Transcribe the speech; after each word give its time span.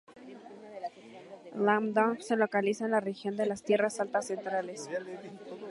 Lam 1.65 1.93
Dong 1.93 2.17
se 2.21 2.35
localiza 2.35 2.85
en 2.85 2.89
la 2.89 3.01
región 3.01 3.37
de 3.37 3.45
las 3.45 3.61
Tierras 3.61 3.99
Altas 3.99 4.25
Centrales. 4.25 4.89